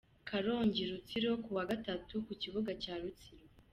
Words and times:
Karongi-Rutsiro: 0.27 1.31
Kuwa 1.43 1.63
Gatatu 1.71 2.13
ku 2.25 2.33
kibuga 2.41 2.71
cya 2.83 2.93
Rutsiro. 3.01 3.45